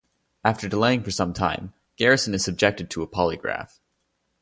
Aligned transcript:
After 0.43 0.67
delaying 0.67 1.03
for 1.03 1.11
some 1.11 1.31
time, 1.31 1.75
Garrison 1.95 2.33
is 2.33 2.43
subjected 2.43 2.89
to 2.89 3.03
a 3.03 3.07
polygraph. 3.07 3.77